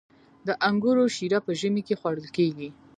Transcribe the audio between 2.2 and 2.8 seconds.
کیږي.